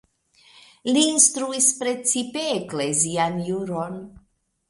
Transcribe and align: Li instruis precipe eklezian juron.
Li 0.95 1.03
instruis 1.09 1.67
precipe 1.83 2.47
eklezian 2.55 3.39
juron. 3.51 4.01